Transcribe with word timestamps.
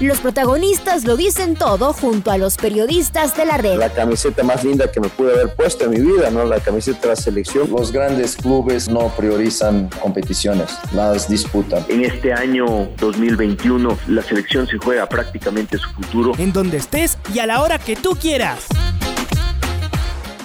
Los 0.00 0.20
protagonistas 0.20 1.04
lo 1.04 1.16
dicen 1.16 1.56
todo 1.56 1.92
junto 1.92 2.30
a 2.30 2.38
los 2.38 2.56
periodistas 2.56 3.36
de 3.36 3.44
la 3.44 3.56
red. 3.56 3.78
La 3.78 3.92
camiseta 3.92 4.44
más 4.44 4.62
linda 4.62 4.92
que 4.92 5.00
me 5.00 5.08
pude 5.08 5.32
haber 5.32 5.56
puesto 5.56 5.86
en 5.86 5.90
mi 5.90 5.98
vida, 5.98 6.30
¿no? 6.30 6.44
La 6.44 6.60
camiseta 6.60 7.00
de 7.00 7.08
la 7.08 7.16
selección. 7.16 7.68
Los 7.68 7.90
grandes 7.90 8.36
clubes 8.36 8.88
no 8.88 9.08
priorizan 9.16 9.90
competiciones, 10.00 10.70
las 10.92 11.28
disputan. 11.28 11.84
En 11.88 12.04
este 12.04 12.32
año 12.32 12.88
2021 13.00 13.98
la 14.06 14.22
selección 14.22 14.68
se 14.68 14.78
juega 14.78 15.08
prácticamente 15.08 15.78
su 15.78 15.90
futuro. 15.90 16.32
En 16.38 16.52
donde 16.52 16.76
estés 16.76 17.18
y 17.34 17.40
a 17.40 17.46
la 17.46 17.60
hora 17.60 17.80
que 17.80 17.96
tú 17.96 18.10
quieras. 18.10 18.68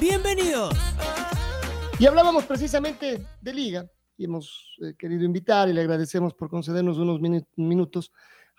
Bienvenidos. 0.02 0.76
Y 2.00 2.08
hablábamos 2.08 2.46
precisamente 2.46 3.24
de 3.40 3.54
liga 3.54 3.86
y 4.18 4.26
hemos 4.26 4.78
eh, 4.82 4.96
querido 4.98 5.24
invitar 5.24 5.70
y 5.70 5.74
le 5.74 5.82
agradecemos 5.82 6.34
por 6.34 6.50
concedernos 6.50 6.98
unos 6.98 7.22
minutos 7.56 8.12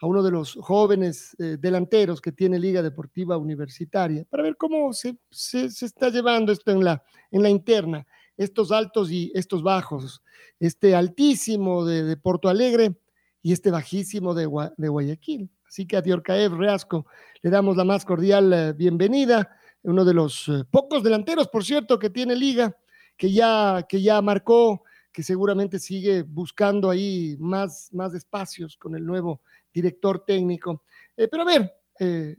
a 0.05 0.07
uno 0.07 0.23
de 0.23 0.31
los 0.31 0.59
jóvenes 0.61 1.35
eh, 1.39 1.57
delanteros 1.59 2.21
que 2.21 2.31
tiene 2.31 2.59
Liga 2.59 2.83
Deportiva 2.83 3.39
Universitaria, 3.39 4.27
para 4.29 4.43
ver 4.43 4.59
cómo 4.59 4.93
se, 4.93 5.17
se, 5.30 5.65
está 5.65 6.11
llevando 6.11 6.53
esto 6.53 6.73
en 6.73 6.85
la, 6.85 7.03
en 7.30 7.43
la 7.43 7.49
interna, 7.49 8.07
estos 8.37 8.71
altos 8.71 9.11
y 9.11 9.33
estos 9.35 9.63
bajos, 9.63 10.23
este 10.61 10.95
altísimo 10.95 11.87
de, 11.87 12.02
de 12.02 12.19
Porto 12.19 12.51
Alegre 12.51 12.95
y 13.41 13.52
este 13.55 13.71
bajísimo 13.71 14.35
de, 14.35 14.46
de 14.77 14.88
Guayaquil. 14.88 15.51
Así 15.66 15.87
que 15.87 15.96
a 15.96 16.02
Diorcaev 16.02 16.52
Reasco 16.52 17.07
le 17.41 17.49
damos 17.49 17.74
la 17.74 17.85
más 17.85 18.05
cordial 18.05 18.52
eh, 18.52 18.73
bienvenida, 18.74 19.57
uno 19.85 20.05
de 20.05 20.13
los 20.13 20.49
eh, 20.49 20.65
pocos 20.71 21.02
delanteros, 21.02 21.49
por 21.49 21.65
cierto, 21.65 21.99
que 21.99 22.11
tiene 22.11 22.37
Liga, 22.37 22.77
que 23.16 23.33
ya, 23.33 23.87
que 23.89 24.02
ya 24.02 24.21
marcó, 24.21 24.83
que 25.15 25.23
seguramente 25.23 25.79
sigue 25.79 26.24
buscando 26.24 26.91
ahí 26.91 27.37
más, 27.39 27.89
más 27.93 28.13
espacios 28.13 28.77
con 28.77 28.96
el 28.96 29.07
nuevo 29.07 29.41
director 29.75 30.25
técnico. 30.25 30.85
Eh, 31.17 31.29
pero 31.29 31.43
a 31.43 31.47
ver, 31.47 31.73
eh, 31.99 32.37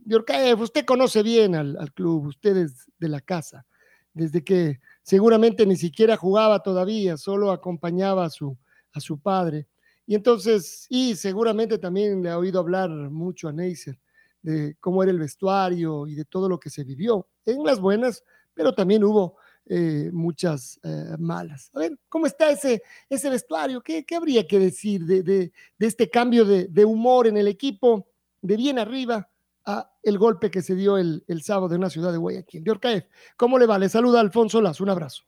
usted 0.58 0.86
conoce 0.86 1.22
bien 1.22 1.54
al, 1.56 1.94
club, 1.94 2.28
usted 2.28 2.58
es 2.58 2.90
de 2.98 3.10
la 3.10 3.22
casa, 3.22 3.66
desde 4.14 4.44
que 4.44 4.80
seguramente 5.04 5.66
ni 5.66 5.76
siquiera 5.76 6.16
jugaba 6.16 6.64
todavía, 6.64 7.18
solo 7.18 7.52
acompañaba 7.52 8.26
a 8.26 8.30
su, 8.30 8.58
a 8.94 9.00
su 9.00 9.20
padre. 9.20 9.68
Y 10.08 10.16
entonces, 10.16 10.88
y 10.90 11.16
seguramente 11.16 11.78
también 11.78 12.24
le 12.24 12.30
ha 12.30 12.38
oído 12.38 12.60
hablar 12.60 12.90
mucho 12.90 13.50
a 13.50 13.52
Neisser 13.52 14.00
de 14.42 14.78
cómo 14.80 15.02
era 15.02 15.12
el 15.12 15.20
vestuario 15.20 16.06
y 16.06 16.14
de 16.14 16.26
todo 16.26 16.48
lo 16.48 16.60
que 16.60 16.70
se 16.70 16.84
vivió, 16.84 17.28
en 17.46 17.64
las 17.64 17.80
buenas, 17.80 18.24
pero 18.54 18.74
también 18.74 19.04
hubo 19.04 19.38
eh, 19.68 20.12
muchas 20.14 20.80
eh, 20.84 21.16
malas. 21.18 21.72
A 21.74 21.80
ver, 21.80 21.98
¿cómo 22.08 22.28
está 22.28 22.52
ese, 22.52 22.84
ese 23.10 23.32
vestuario? 23.32 23.82
¿Qué, 23.82 24.06
qué 24.06 24.16
habría 24.16 24.46
que 24.48 24.60
decir 24.60 25.02
de, 25.06 25.24
de, 25.24 25.52
de 25.80 25.88
este 25.88 26.08
cambio 26.08 26.46
de, 26.46 26.68
de, 26.68 26.86
humor 26.86 27.26
en 27.26 27.36
el 27.36 27.48
equipo, 27.48 28.08
de 28.44 28.58
bien 28.58 28.78
arriba 28.78 29.28
a 29.66 29.90
el 30.04 30.20
golpe 30.20 30.52
que 30.52 30.62
se 30.62 30.76
dio 30.76 31.00
el, 31.00 31.24
el 31.28 31.42
sábado 31.42 31.74
en 31.74 31.82
la 31.82 31.90
ciudad 31.90 32.12
de 32.12 32.20
Guayaquil? 32.20 32.64
De 32.64 32.70
Orcaef, 32.70 33.06
¿cómo 33.38 33.58
le 33.58 33.66
va? 33.66 33.80
Le 33.80 33.90
saluda 33.90 34.20
Alfonso 34.20 34.62
Lazo, 34.62 34.84
un 34.84 34.92
abrazo. 34.92 35.24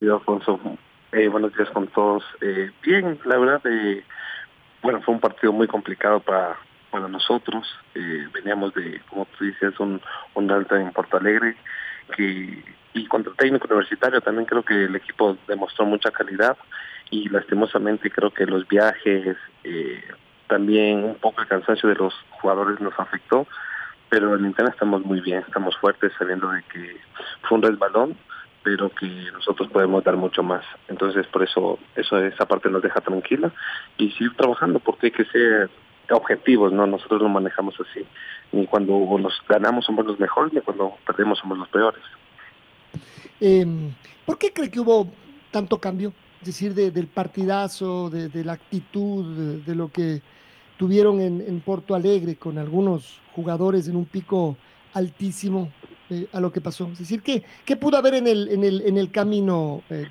Alfonso, 0.00 0.60
eh, 1.10 1.26
buenos 1.26 1.52
días 1.56 1.70
con 1.70 1.88
todos. 1.88 2.22
bien, 2.84 3.18
la 3.24 3.38
verdad, 3.38 3.60
bueno, 4.84 5.02
fue 5.02 5.14
un 5.14 5.20
partido 5.20 5.52
muy 5.52 5.66
complicado 5.66 6.20
para, 6.20 6.56
para 6.92 7.08
nosotros. 7.08 7.66
veníamos 8.32 8.72
de, 8.74 9.02
como 9.10 9.26
tú 9.36 9.46
dices, 9.46 9.80
un, 9.80 10.00
un 10.34 10.50
alta 10.52 10.80
en 10.80 10.92
Porto 10.92 11.16
Alegre 11.16 11.56
que 12.16 12.62
y 12.94 13.06
contra 13.06 13.32
técnico 13.34 13.66
universitario 13.68 14.20
también 14.20 14.46
creo 14.46 14.62
que 14.62 14.84
el 14.84 14.96
equipo 14.96 15.36
demostró 15.46 15.84
mucha 15.84 16.10
calidad 16.10 16.56
y 17.10 17.28
lastimosamente 17.28 18.10
creo 18.10 18.30
que 18.30 18.46
los 18.46 18.66
viajes 18.66 19.36
eh, 19.64 20.02
también 20.46 21.04
un 21.04 21.14
poco 21.16 21.42
el 21.42 21.48
cansancio 21.48 21.88
de 21.88 21.94
los 21.94 22.14
jugadores 22.30 22.80
nos 22.80 22.98
afectó 22.98 23.46
pero 24.08 24.34
en 24.36 24.46
internet 24.46 24.74
estamos 24.74 25.04
muy 25.04 25.20
bien 25.20 25.44
estamos 25.46 25.76
fuertes 25.76 26.12
sabiendo 26.18 26.50
de 26.50 26.62
que 26.64 26.96
fue 27.42 27.58
un 27.58 27.62
resbalón 27.62 28.16
pero 28.62 28.90
que 28.90 29.06
nosotros 29.32 29.70
podemos 29.70 30.04
dar 30.04 30.16
mucho 30.16 30.42
más. 30.42 30.64
Entonces 30.88 31.26
por 31.28 31.42
eso 31.42 31.78
eso 31.96 32.18
esa 32.18 32.46
parte 32.46 32.68
nos 32.68 32.82
deja 32.82 33.00
tranquila 33.00 33.50
y 33.96 34.10
seguir 34.12 34.34
trabajando 34.34 34.78
porque 34.78 35.06
hay 35.06 35.12
que 35.12 35.24
ser 35.26 35.70
objetivos 36.10 36.72
no 36.72 36.86
nosotros 36.86 37.22
lo 37.22 37.28
manejamos 37.28 37.74
así 37.80 38.06
ni 38.52 38.66
cuando 38.66 38.98
nos 39.18 39.34
ganamos 39.48 39.84
somos 39.84 40.06
los 40.06 40.18
mejores, 40.18 40.52
ni 40.52 40.60
cuando 40.60 40.94
perdemos 41.06 41.38
somos 41.38 41.58
los 41.58 41.68
peores. 41.68 42.02
Em, 43.40 43.92
¿Por 44.24 44.38
qué 44.38 44.52
cree 44.52 44.70
que 44.70 44.80
hubo 44.80 45.08
tanto 45.50 45.78
cambio? 45.78 46.12
Es 46.40 46.46
decir, 46.46 46.74
del 46.74 47.06
partidazo, 47.08 48.10
de, 48.10 48.44
la 48.44 48.52
actitud, 48.52 49.60
de, 49.64 49.74
lo 49.74 49.88
que 49.88 50.22
tuvieron 50.76 51.20
en, 51.20 51.60
Porto 51.60 51.94
Alegre 51.94 52.36
con 52.36 52.58
algunos 52.58 53.20
jugadores 53.34 53.88
en 53.88 53.96
un 53.96 54.04
pico 54.04 54.56
altísimo 54.94 55.70
eh, 56.10 56.28
a 56.32 56.40
lo 56.40 56.52
que 56.52 56.60
pasó. 56.60 56.88
Es 56.92 57.00
decir, 57.00 57.22
¿qué, 57.22 57.42
qué 57.64 57.76
pudo 57.76 57.96
haber 57.96 58.14
en 58.14 58.28
el, 58.28 58.48
en 58.50 58.62
el, 58.62 58.82
en 58.82 58.98
el 58.98 59.10
camino, 59.10 59.82
eh, 59.90 60.06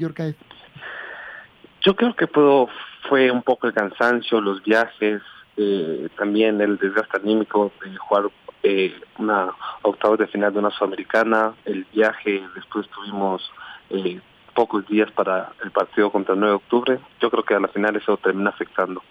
Yo 1.82 1.96
creo 1.96 2.14
que 2.14 2.28
pudo, 2.28 2.68
fue 3.08 3.32
un 3.32 3.42
poco 3.42 3.68
el 3.68 3.74
cansancio, 3.74 4.42
los 4.42 4.62
viajes, 4.64 5.22
eh, 5.58 6.10
también 6.16 6.62
el 6.62 6.78
desgaste 6.78 7.18
anímico 7.18 7.72
de 7.84 7.98
jugar 7.98 8.30
eh, 8.62 8.94
una 9.18 9.52
octava 9.82 10.16
de 10.16 10.28
final 10.28 10.54
de 10.54 10.60
una 10.60 10.70
sudamericana, 10.70 11.56
el 11.66 11.86
viaje, 11.92 12.44
después 12.54 12.88
tuvimos 12.90 13.42
eh, 13.90 14.22
pocos 14.54 14.88
días 14.88 15.12
para 15.12 15.54
el 15.64 15.72
partido 15.72 16.12
contra 16.12 16.36
el 16.36 16.40
9 16.42 16.52
de 16.52 16.56
octubre, 16.56 17.00
yo 17.20 17.32
creo 17.32 17.44
que 17.44 17.56
a 17.56 17.60
la 17.60 17.70
final 17.70 17.96
eso 17.96 18.18
termina 18.18 18.52
afectando. 18.52 19.02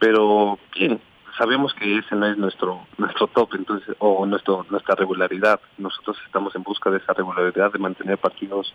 Pero 0.00 0.58
bien, 0.74 1.00
sabemos 1.38 1.72
que 1.74 1.98
ese 1.98 2.16
no 2.16 2.26
es 2.26 2.36
nuestro 2.36 2.80
nuestro 2.98 3.28
top 3.28 3.54
entonces 3.54 3.94
o 3.98 4.26
nuestra 4.26 4.94
regularidad 4.96 5.60
nosotros 5.78 6.16
estamos 6.26 6.54
en 6.56 6.62
busca 6.62 6.90
de 6.90 6.98
esa 6.98 7.12
regularidad 7.12 7.72
de 7.72 7.78
mantener 7.78 8.18
partidos 8.18 8.72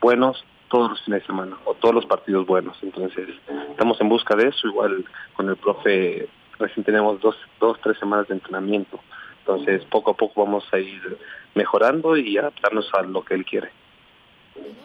buenos 0.00 0.44
todos 0.68 0.90
los 0.90 1.02
fines 1.02 1.22
de 1.22 1.26
semana 1.26 1.56
o 1.64 1.74
todos 1.74 1.94
los 1.94 2.06
partidos 2.06 2.46
buenos. 2.46 2.76
Entonces, 2.82 3.28
estamos 3.70 4.00
en 4.00 4.08
busca 4.08 4.34
de 4.36 4.48
eso. 4.48 4.68
Igual 4.68 5.04
con 5.34 5.48
el 5.48 5.56
profe, 5.56 6.28
recién 6.58 6.84
tenemos 6.84 7.20
dos, 7.20 7.36
dos, 7.60 7.78
tres 7.82 7.98
semanas 7.98 8.28
de 8.28 8.34
entrenamiento. 8.34 9.00
Entonces, 9.40 9.84
poco 9.90 10.10
a 10.10 10.16
poco 10.16 10.44
vamos 10.44 10.64
a 10.72 10.78
ir 10.78 11.18
mejorando 11.54 12.16
y 12.16 12.36
adaptarnos 12.36 12.88
a 12.94 13.02
lo 13.02 13.24
que 13.24 13.34
él 13.34 13.44
quiere. 13.44 13.70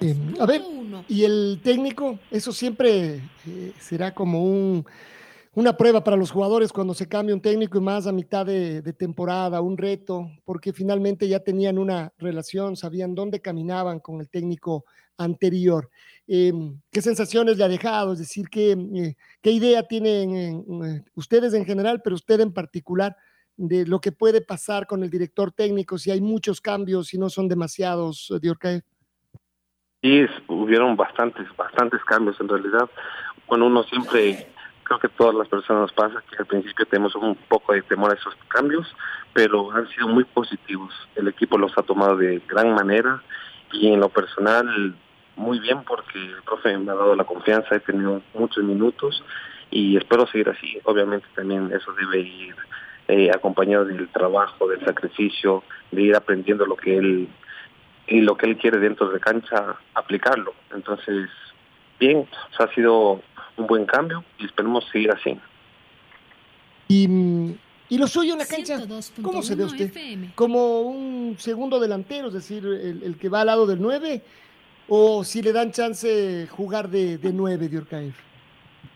Eh, 0.01 0.15
a 0.39 0.45
ver, 0.45 0.61
¿y 1.07 1.23
el 1.23 1.59
técnico? 1.63 2.19
Eso 2.29 2.51
siempre 2.51 3.15
eh, 3.47 3.71
será 3.79 4.13
como 4.13 4.43
un 4.43 4.85
una 5.53 5.75
prueba 5.75 6.03
para 6.03 6.15
los 6.15 6.31
jugadores 6.31 6.71
cuando 6.71 6.93
se 6.93 7.09
cambia 7.09 7.35
un 7.35 7.41
técnico 7.41 7.77
y 7.77 7.81
más 7.81 8.07
a 8.07 8.13
mitad 8.13 8.45
de, 8.45 8.81
temporada, 8.93 9.59
un 9.59 9.77
reto, 9.77 10.29
porque 10.45 10.71
finalmente 10.71 11.27
ya 11.27 11.39
tenían 11.39 11.77
una 11.77 12.13
relación, 12.17 12.77
sabían 12.77 13.15
dónde 13.15 13.41
caminaban 13.41 13.99
con 13.99 14.21
el 14.21 14.29
técnico 14.29 14.85
anterior. 15.17 15.89
Em, 16.25 16.79
¿Qué 16.89 17.01
sensaciones 17.01 17.57
le 17.57 17.65
ha 17.65 17.67
dejado? 17.67 18.13
Es 18.13 18.19
decir, 18.19 18.47
¿qué, 18.49 18.71
eh, 18.71 19.15
qué 19.41 19.51
idea 19.51 19.83
tienen 19.83 20.35
eh, 20.83 21.03
ustedes 21.15 21.53
en 21.53 21.65
general, 21.65 22.01
pero 22.01 22.15
usted 22.15 22.39
en 22.39 22.53
particular, 22.53 23.15
de 23.57 23.85
lo 23.85 23.99
que 23.99 24.13
puede 24.13 24.41
pasar 24.41 24.87
con 24.87 25.03
el 25.03 25.09
director 25.09 25.51
técnico 25.51 25.97
si 25.97 26.09
hay 26.09 26.21
muchos 26.21 26.61
cambios 26.61 27.13
y 27.13 27.17
no 27.17 27.29
son 27.29 27.49
demasiados, 27.49 28.33
Diorcae? 28.41 28.81
Sí, 30.01 30.25
hubieron 30.47 30.95
bastantes, 30.95 31.45
bastantes 31.57 32.01
cambios 32.05 32.39
en 32.39 32.47
realidad. 32.47 32.89
Bueno, 33.47 33.67
uno 33.67 33.83
siempre 33.83 34.47
creo 34.91 34.99
que 34.99 35.17
todas 35.17 35.35
las 35.35 35.47
personas 35.47 35.83
nos 35.83 35.93
pasa 35.93 36.21
que 36.29 36.35
al 36.37 36.45
principio 36.45 36.85
tenemos 36.85 37.15
un 37.15 37.35
poco 37.47 37.71
de 37.71 37.81
temor 37.81 38.11
a 38.11 38.15
esos 38.15 38.35
cambios, 38.49 38.93
pero 39.33 39.71
han 39.71 39.87
sido 39.89 40.09
muy 40.09 40.25
positivos. 40.25 40.93
El 41.15 41.29
equipo 41.29 41.57
los 41.57 41.77
ha 41.77 41.83
tomado 41.83 42.17
de 42.17 42.41
gran 42.45 42.73
manera 42.73 43.21
y 43.71 43.87
en 43.87 44.01
lo 44.01 44.09
personal 44.09 44.93
muy 45.37 45.59
bien 45.59 45.83
porque 45.85 46.19
el 46.19 46.41
profe 46.43 46.77
me 46.77 46.91
ha 46.91 46.95
dado 46.95 47.15
la 47.15 47.23
confianza, 47.23 47.75
he 47.75 47.79
tenido 47.79 48.21
muchos 48.33 48.65
minutos 48.65 49.23
y 49.69 49.95
espero 49.95 50.27
seguir 50.27 50.49
así. 50.49 50.77
Obviamente 50.83 51.25
también 51.35 51.71
eso 51.73 51.93
debe 51.93 52.19
ir 52.19 52.55
eh, 53.07 53.31
acompañado 53.33 53.85
del 53.85 54.09
trabajo, 54.09 54.67
del 54.67 54.83
sacrificio, 54.83 55.63
de 55.91 56.01
ir 56.01 56.15
aprendiendo 56.17 56.65
lo 56.65 56.75
que 56.75 56.97
él 56.97 57.29
y 58.07 58.19
lo 58.19 58.35
que 58.35 58.45
él 58.47 58.57
quiere 58.57 58.77
dentro 58.77 59.09
de 59.09 59.21
cancha, 59.21 59.77
aplicarlo. 59.93 60.53
Entonces, 60.73 61.29
bien, 62.01 62.27
ha 62.57 62.67
sido 62.73 63.21
un 63.55 63.67
buen 63.67 63.85
cambio 63.85 64.25
y 64.39 64.45
esperemos 64.45 64.83
seguir 64.91 65.11
así. 65.11 65.39
Y 66.89 67.07
mm, 67.07 67.53
¿Y 67.91 67.97
lo 67.97 68.07
suyo 68.07 68.31
en 68.31 68.39
la 68.39 68.45
cancha? 68.45 68.79
¿Cómo 69.21 69.41
se 69.41 69.53
ve 69.53 69.65
usted? 69.65 69.91
¿Como 70.35 70.79
un 70.79 71.35
segundo 71.37 71.77
delantero, 71.77 72.29
es 72.29 72.33
decir, 72.33 72.65
el, 72.65 73.17
que 73.19 73.27
va 73.27 73.41
al 73.41 73.47
lado 73.47 73.67
del 73.67 73.81
9? 73.81 74.21
¿O 74.87 75.25
si 75.25 75.41
le 75.41 75.51
dan 75.51 75.73
chance 75.73 76.47
jugar 76.49 76.87
de, 76.87 77.17
de 77.17 77.33
9 77.33 77.67
de? 77.67 78.13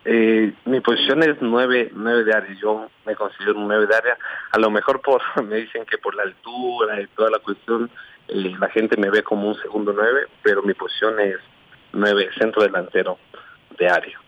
Eh, 0.05 0.53
mi 0.63 0.79
posición 0.79 1.23
es 1.23 1.35
9, 1.41 1.91
9 1.93 2.23
de 2.23 2.33
área. 2.33 2.55
Yo 2.61 2.89
me 3.05 3.15
considero 3.15 3.59
un 3.59 3.67
9 3.67 3.85
de 3.85 3.95
área. 3.97 4.17
A 4.53 4.59
lo 4.59 4.71
mejor 4.71 5.01
por 5.01 5.21
me 5.43 5.57
dicen 5.57 5.83
que 5.85 5.97
por 5.97 6.15
la 6.15 6.23
altura 6.23 7.01
y 7.01 7.07
toda 7.07 7.29
la 7.29 7.39
cuestión, 7.39 7.91
eh, 8.29 8.55
la 8.57 8.69
gente 8.69 8.95
me 8.95 9.09
ve 9.09 9.23
como 9.23 9.49
un 9.49 9.55
segundo 9.61 9.91
9, 9.91 10.27
pero 10.41 10.63
mi 10.63 10.73
posición 10.73 11.19
es 11.19 11.35
9, 11.95 12.29
centro 12.37 12.63
delantero 12.63 13.17
de 13.77 13.87
área. 13.87 14.19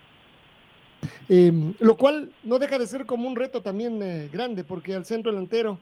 Eh, 1.29 1.51
lo 1.79 1.95
cual 1.95 2.31
no 2.43 2.57
deja 2.57 2.79
de 2.79 2.87
ser 2.87 3.05
como 3.05 3.27
un 3.27 3.35
reto 3.35 3.61
también 3.61 4.01
eh, 4.01 4.29
grande, 4.31 4.63
porque 4.63 4.95
al 4.95 5.05
centro 5.05 5.31
delantero, 5.31 5.77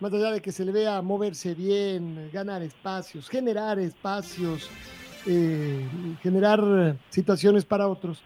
más 0.00 0.12
allá 0.12 0.32
de 0.32 0.42
que 0.42 0.52
se 0.52 0.64
le 0.64 0.72
vea 0.72 1.00
moverse 1.00 1.54
bien, 1.54 2.30
ganar 2.32 2.62
espacios, 2.62 3.28
generar 3.28 3.78
espacios, 3.78 4.70
eh, 5.26 5.86
generar 6.22 6.96
situaciones 7.10 7.64
para 7.64 7.86
otros, 7.86 8.22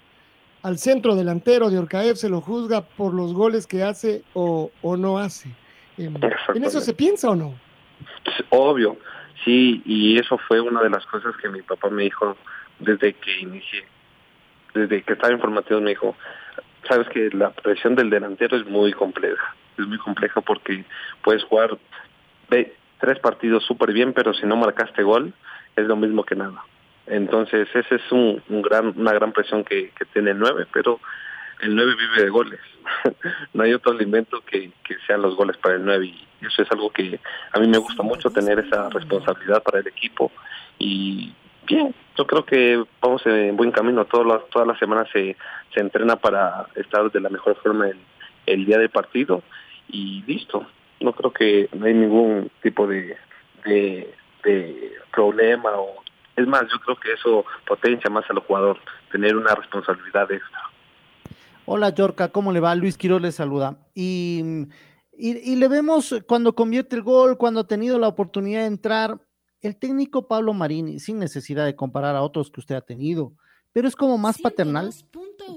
al 0.62 0.78
centro 0.78 1.14
delantero 1.14 1.68
de 1.68 1.78
Orcaev 1.78 2.16
se 2.16 2.30
lo 2.30 2.40
juzga 2.40 2.80
por 2.80 3.12
los 3.12 3.34
goles 3.34 3.66
que 3.66 3.82
hace 3.82 4.22
o, 4.32 4.70
o 4.80 4.96
no 4.96 5.18
hace. 5.18 5.50
Em, 5.98 6.14
¿En 6.54 6.64
eso 6.64 6.80
se 6.80 6.94
piensa 6.94 7.28
o 7.28 7.36
no? 7.36 7.54
Obvio, 8.48 8.96
sí, 9.44 9.82
y 9.84 10.18
eso 10.18 10.38
fue 10.48 10.60
una 10.60 10.82
de 10.82 10.88
las 10.88 11.04
cosas 11.06 11.34
que 11.36 11.50
mi 11.50 11.60
papá 11.60 11.90
me 11.90 12.04
dijo 12.04 12.36
desde 12.78 13.14
que 13.14 13.40
inicié, 13.40 13.84
desde 14.74 15.02
que 15.02 15.12
estaba 15.12 15.32
informativo 15.32 15.80
me 15.80 15.90
dijo, 15.90 16.16
sabes 16.88 17.08
que 17.08 17.30
la 17.32 17.50
presión 17.50 17.94
del 17.94 18.10
delantero 18.10 18.56
es 18.56 18.66
muy 18.66 18.92
compleja, 18.92 19.54
es 19.78 19.86
muy 19.86 19.98
compleja 19.98 20.40
porque 20.40 20.84
puedes 21.22 21.44
jugar 21.44 21.78
tres 23.00 23.18
partidos 23.20 23.64
súper 23.64 23.92
bien, 23.92 24.12
pero 24.12 24.34
si 24.34 24.46
no 24.46 24.56
marcaste 24.56 25.02
gol, 25.02 25.32
es 25.76 25.86
lo 25.86 25.96
mismo 25.96 26.24
que 26.24 26.36
nada. 26.36 26.64
Entonces, 27.06 27.68
esa 27.74 27.94
es 27.94 28.12
un, 28.12 28.42
gran, 28.48 28.94
una 28.96 29.12
gran 29.12 29.32
presión 29.32 29.64
que, 29.64 29.92
tiene 30.12 30.30
el 30.30 30.38
9, 30.38 30.66
pero 30.72 31.00
el 31.60 31.74
9 31.74 31.94
vive 31.96 32.22
de 32.22 32.30
goles. 32.30 32.60
no 33.52 33.62
hay 33.62 33.74
otro 33.74 33.92
alimento 33.92 34.42
que, 34.46 34.70
que 34.84 34.96
sean 35.06 35.22
los 35.22 35.34
goles 35.36 35.56
para 35.58 35.74
el 35.74 35.84
9 35.84 36.06
y 36.06 36.26
eso 36.46 36.62
es 36.62 36.70
algo 36.70 36.90
que 36.90 37.20
a 37.52 37.58
mí 37.58 37.66
me 37.66 37.78
gusta 37.78 38.02
mucho 38.02 38.30
tener 38.30 38.58
esa 38.58 38.88
responsabilidad 38.90 39.62
para 39.62 39.80
el 39.80 39.86
equipo 39.86 40.30
y 40.78 41.32
bien, 41.66 41.94
yo 42.16 42.26
creo 42.26 42.44
que 42.44 42.82
vamos 43.00 43.24
en 43.26 43.56
buen 43.56 43.72
camino. 43.72 44.04
Todas 44.04 44.26
las, 44.26 44.48
todas 44.50 44.68
las 44.68 44.78
semanas 44.78 45.08
se, 45.12 45.36
se 45.72 45.80
entrena 45.80 46.16
para 46.16 46.66
estar 46.74 47.10
de 47.10 47.20
la 47.20 47.28
mejor 47.28 47.56
forma 47.62 47.88
el, 48.46 48.66
día 48.66 48.78
del 48.78 48.90
partido 48.90 49.42
y 49.88 50.22
listo. 50.26 50.66
No 51.00 51.12
creo 51.12 51.32
que 51.32 51.68
no 51.72 51.86
hay 51.86 51.94
ningún 51.94 52.50
tipo 52.62 52.86
de, 52.86 53.16
de, 53.64 54.14
problema 55.12 55.70
o 55.76 56.02
es 56.36 56.46
más, 56.46 56.62
yo 56.62 56.80
creo 56.80 56.96
que 56.96 57.12
eso 57.12 57.44
potencia 57.66 58.10
más 58.10 58.24
al 58.28 58.40
jugador, 58.40 58.78
tener 59.12 59.36
una 59.36 59.54
responsabilidad 59.54 60.30
extra. 60.32 60.58
Hola, 61.64 61.90
Yorka, 61.90 62.28
¿cómo 62.28 62.52
le 62.52 62.60
va? 62.60 62.74
Luis 62.74 62.98
Quiroz 62.98 63.22
le 63.22 63.30
saluda. 63.30 63.76
Y, 63.94 64.66
y, 65.16 65.56
le 65.56 65.68
vemos 65.68 66.14
cuando 66.26 66.54
convierte 66.54 66.96
el 66.96 67.02
gol, 67.02 67.38
cuando 67.38 67.60
ha 67.60 67.66
tenido 67.68 67.98
la 67.98 68.08
oportunidad 68.08 68.62
de 68.62 68.66
entrar, 68.66 69.20
el 69.66 69.76
técnico 69.76 70.26
Pablo 70.28 70.52
Marini, 70.52 71.00
sin 71.00 71.18
necesidad 71.18 71.64
de 71.64 71.76
comparar 71.76 72.16
a 72.16 72.22
otros 72.22 72.50
que 72.50 72.60
usted 72.60 72.74
ha 72.74 72.80
tenido, 72.80 73.32
pero 73.72 73.88
es 73.88 73.96
como 73.96 74.18
más 74.18 74.38
paternal, 74.40 74.92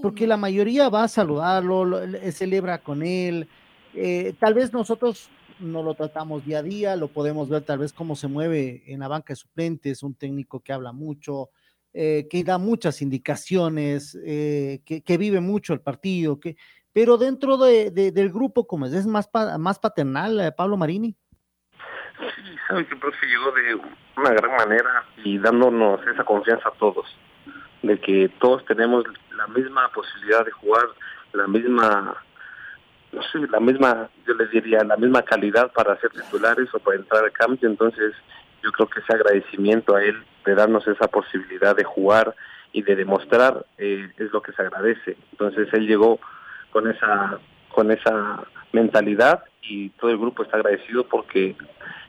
porque 0.02 0.26
la 0.26 0.38
mayoría 0.38 0.90
va 0.90 1.04
a 1.04 1.08
saludarlo, 1.08 1.86
lo, 1.86 2.00
celebra 2.32 2.80
con 2.80 3.04
él. 3.04 3.48
Eh, 3.94 4.34
tal 4.40 4.54
vez 4.54 4.74
nosotros 4.74 5.30
no 5.60 5.84
lo 5.84 5.94
tratamos 5.94 6.46
día 6.46 6.60
a 6.60 6.64
día, 6.64 6.96
lo 6.96 7.10
podemos 7.10 7.50
ver 7.50 7.64
tal 7.64 7.80
vez 7.80 7.94
cómo 7.94 8.16
se 8.16 8.28
mueve 8.28 8.84
en 8.88 9.00
la 9.00 9.08
banca 9.08 9.34
de 9.34 9.36
suplentes, 9.36 10.04
un 10.04 10.16
técnico 10.16 10.60
que 10.62 10.74
habla 10.74 10.92
mucho, 10.92 11.50
eh, 11.94 12.28
que 12.30 12.44
da 12.44 12.58
muchas 12.58 13.02
indicaciones, 13.02 14.18
eh, 14.24 14.82
que, 14.86 15.02
que, 15.02 15.18
vive 15.18 15.40
mucho 15.40 15.74
el 15.74 15.82
partido, 15.82 16.40
que, 16.40 16.56
pero 16.94 17.18
dentro 17.18 17.58
de, 17.58 17.92
de, 17.92 18.12
del 18.12 18.32
grupo, 18.32 18.66
como 18.66 18.88
es, 18.88 18.94
es 18.94 19.06
más, 19.06 19.30
más 19.60 19.80
paternal, 19.80 20.40
eh, 20.40 20.52
Pablo 20.52 20.78
Marini. 20.78 21.16
Sí, 22.20 22.56
sabe 22.68 22.86
que 22.86 22.96
profe 22.96 23.26
llegó 23.28 23.52
de 23.52 23.80
una 24.16 24.32
gran 24.32 24.56
manera 24.56 25.04
y 25.24 25.38
dándonos 25.38 26.06
esa 26.08 26.24
confianza 26.24 26.70
a 26.70 26.74
todos, 26.74 27.06
de 27.84 28.00
que 28.00 28.30
todos 28.40 28.66
tenemos 28.66 29.06
la 29.36 29.48
misma 29.48 29.90
posibilidad 29.90 30.44
de 30.44 30.52
jugar, 30.52 30.88
la 31.34 31.48
misma, 31.48 32.16
no 33.12 33.22
sé, 33.24 33.40
la 33.50 33.60
misma, 33.60 34.10
yo 34.26 34.34
les 34.34 34.50
diría, 34.50 34.84
la 34.84 34.98
misma 34.98 35.22
calidad 35.22 35.72
para 35.74 36.00
ser 36.00 36.10
titulares 36.10 36.74
o 36.74 36.80
para 36.80 36.98
entrar 36.98 37.24
al 37.24 37.32
cambio, 37.32 37.70
entonces 37.70 38.16
yo 38.64 38.72
creo 38.72 38.90
que 38.90 39.00
ese 39.02 39.14
agradecimiento 39.14 39.96
a 39.96 40.04
él 40.04 40.24
de 40.46 40.56
darnos 40.56 40.88
esa 40.88 41.08
posibilidad 41.08 41.76
de 41.76 41.84
jugar 41.84 42.36
y 42.72 42.82
de 42.82 42.96
demostrar 42.96 43.66
eh, 43.78 44.12
es 44.18 44.32
lo 44.32 44.42
que 44.42 44.54
se 44.54 44.62
agradece. 44.62 45.18
Entonces 45.32 45.68
él 45.74 45.88
llegó 45.88 46.20
con 46.72 46.90
esa 46.90 47.40
con 47.70 47.92
esa 47.92 48.44
mentalidad 48.72 49.44
y 49.62 49.90
todo 49.92 50.10
el 50.10 50.18
grupo 50.18 50.44
está 50.44 50.58
agradecido 50.58 51.08
porque 51.08 51.56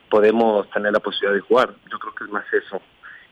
podemos 0.09 0.69
tener 0.71 0.91
la 0.91 0.99
posibilidad 0.99 1.35
de 1.35 1.41
jugar. 1.41 1.73
Yo 1.91 1.99
creo 1.99 2.15
que 2.15 2.23
es 2.25 2.29
más 2.29 2.45
eso. 2.53 2.81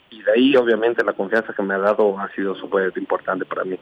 Y 0.09 0.21
de 0.23 0.31
ahí, 0.31 0.55
obviamente, 0.55 1.03
la 1.03 1.13
confianza 1.13 1.53
que 1.53 1.63
me 1.63 1.73
ha 1.73 1.79
dado 1.79 2.17
ha 2.19 2.31
sido 2.33 2.55
súper 2.55 2.93
importante 2.97 3.45
para 3.45 3.63
mí. 3.63 3.77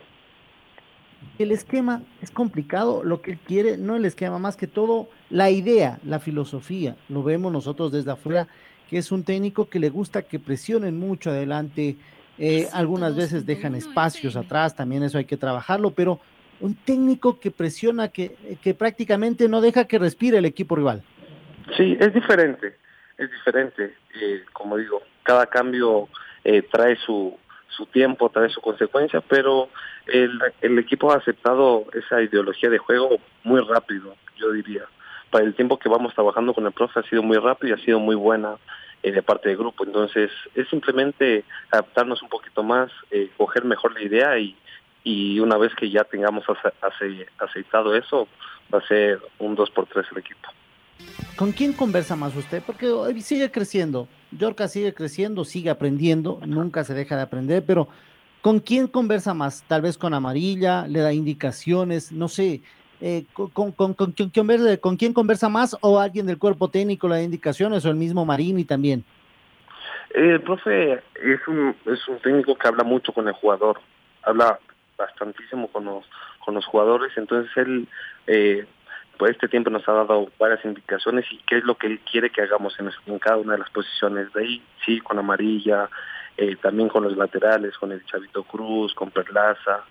El 1.37 1.51
esquema 1.51 2.01
es 2.21 2.31
complicado, 2.31 3.03
lo 3.03 3.21
que 3.21 3.31
él 3.31 3.39
quiere, 3.45 3.77
no 3.77 3.95
el 3.95 4.05
esquema, 4.05 4.39
más 4.39 4.55
que 4.55 4.67
todo 4.67 5.09
la 5.29 5.49
idea, 5.49 5.99
la 6.03 6.19
filosofía. 6.19 6.95
Lo 7.09 7.23
vemos 7.23 7.51
nosotros 7.51 7.91
desde 7.91 8.11
afuera, 8.11 8.47
que 8.89 8.97
es 8.97 9.11
un 9.11 9.23
técnico 9.23 9.67
que 9.69 9.79
le 9.79 9.89
gusta 9.89 10.21
que 10.21 10.39
presionen 10.39 10.97
mucho 10.97 11.31
adelante, 11.31 11.97
eh, 12.37 12.67
algunas 12.73 13.15
veces 13.15 13.45
dejan 13.45 13.75
espacios 13.75 14.35
atrás, 14.35 14.75
también 14.75 15.03
eso 15.03 15.17
hay 15.17 15.25
que 15.25 15.37
trabajarlo, 15.37 15.91
pero 15.91 16.19
un 16.59 16.75
técnico 16.75 17.39
que 17.39 17.51
presiona, 17.51 18.09
que, 18.09 18.57
que 18.61 18.73
prácticamente 18.73 19.49
no 19.49 19.61
deja 19.61 19.85
que 19.85 19.99
respire 19.99 20.37
el 20.37 20.45
equipo 20.45 20.75
rival. 20.75 21.03
Sí, 21.75 21.97
es 21.99 22.13
diferente, 22.13 22.75
es 23.17 23.31
diferente. 23.31 23.95
Eh, 24.19 24.43
como 24.53 24.77
digo, 24.77 25.01
cada 25.23 25.47
cambio 25.47 26.07
eh, 26.43 26.61
trae 26.61 26.95
su, 26.97 27.37
su 27.69 27.85
tiempo, 27.87 28.29
trae 28.29 28.49
su 28.49 28.61
consecuencia, 28.61 29.21
pero 29.21 29.69
el, 30.07 30.39
el 30.61 30.79
equipo 30.79 31.11
ha 31.11 31.17
aceptado 31.17 31.85
esa 31.93 32.21
ideología 32.21 32.69
de 32.69 32.77
juego 32.77 33.17
muy 33.43 33.61
rápido, 33.61 34.15
yo 34.37 34.51
diría. 34.51 34.83
Para 35.31 35.45
el 35.45 35.55
tiempo 35.55 35.79
que 35.79 35.89
vamos 35.89 36.13
trabajando 36.13 36.53
con 36.53 36.65
el 36.65 36.71
profe 36.71 36.99
ha 36.99 37.03
sido 37.03 37.23
muy 37.23 37.37
rápido 37.37 37.75
y 37.75 37.79
ha 37.79 37.83
sido 37.83 37.99
muy 37.99 38.15
buena 38.15 38.57
eh, 39.03 39.11
de 39.11 39.21
parte 39.21 39.49
del 39.49 39.57
grupo. 39.57 39.83
Entonces, 39.85 40.31
es 40.53 40.67
simplemente 40.69 41.43
adaptarnos 41.71 42.21
un 42.21 42.29
poquito 42.29 42.63
más, 42.63 42.91
eh, 43.11 43.29
coger 43.37 43.65
mejor 43.65 43.93
la 43.93 44.01
idea 44.01 44.37
y, 44.37 44.55
y 45.03 45.39
una 45.39 45.57
vez 45.57 45.73
que 45.75 45.89
ya 45.89 46.03
tengamos 46.03 46.43
ace 46.81 47.27
aceitado 47.37 47.95
eso, 47.95 48.27
va 48.73 48.79
a 48.79 48.87
ser 48.87 49.19
un 49.39 49.55
2 49.55 49.69
por 49.71 49.87
3 49.87 50.05
el 50.11 50.17
equipo. 50.17 50.49
¿Con 51.35 51.51
quién 51.51 51.73
conversa 51.73 52.15
más 52.15 52.35
usted? 52.35 52.63
Porque 52.65 52.87
hoy 52.87 53.21
sigue 53.21 53.51
creciendo, 53.51 54.07
Yorka 54.31 54.67
sigue 54.67 54.93
creciendo, 54.93 55.43
sigue 55.43 55.69
aprendiendo, 55.69 56.39
nunca 56.45 56.83
se 56.83 56.93
deja 56.93 57.15
de 57.15 57.23
aprender, 57.23 57.63
pero 57.65 57.87
¿con 58.41 58.59
quién 58.59 58.87
conversa 58.87 59.33
más? 59.33 59.63
Tal 59.67 59.81
vez 59.81 59.97
con 59.97 60.13
Amarilla, 60.13 60.87
le 60.87 60.99
da 60.99 61.11
indicaciones, 61.11 62.11
no 62.11 62.27
sé, 62.29 62.61
eh, 63.01 63.25
con, 63.33 63.49
con, 63.49 63.71
con, 63.71 63.93
con, 63.93 64.13
quién 64.13 65.13
conversa 65.13 65.49
más 65.49 65.75
o 65.81 65.99
alguien 65.99 66.25
del 66.25 66.37
cuerpo 66.37 66.69
técnico 66.69 67.09
le 67.09 67.15
da 67.15 67.21
indicaciones 67.21 67.85
o 67.85 67.89
el 67.89 67.95
mismo 67.95 68.25
Marini 68.25 68.63
también. 68.63 69.03
El 70.11 70.41
profe 70.41 70.93
es 70.93 71.47
un, 71.47 71.75
es 71.85 72.07
un 72.07 72.19
técnico 72.19 72.55
que 72.55 72.67
habla 72.69 72.85
mucho 72.85 73.11
con 73.11 73.27
el 73.27 73.33
jugador, 73.33 73.81
habla 74.23 74.59
bastantísimo 74.97 75.67
con 75.67 75.83
los, 75.83 76.05
con 76.45 76.55
los 76.55 76.65
jugadores, 76.65 77.11
entonces 77.17 77.51
él 77.57 77.87
eh, 78.27 78.65
por 79.17 79.29
este 79.29 79.47
tiempo 79.47 79.69
nos 79.69 79.87
ha 79.87 79.93
dado 79.93 80.29
varias 80.39 80.63
indicaciones 80.65 81.25
y 81.31 81.37
qué 81.47 81.57
es 81.57 81.63
lo 81.63 81.75
que 81.75 81.87
él 81.87 81.99
quiere 81.99 82.29
que 82.29 82.41
hagamos 82.41 82.77
en, 82.79 82.89
en 83.07 83.19
cada 83.19 83.37
una 83.37 83.53
de 83.53 83.59
las 83.59 83.69
posiciones. 83.69 84.31
De 84.33 84.41
ahí, 84.41 84.63
sí, 84.85 84.99
con 84.99 85.19
amarilla, 85.19 85.89
eh, 86.37 86.55
también 86.57 86.89
con 86.89 87.03
los 87.03 87.15
laterales, 87.15 87.77
con 87.77 87.91
el 87.91 88.05
Chavito 88.05 88.43
Cruz, 88.43 88.93
con 88.93 89.11
Perlaza. 89.11 89.83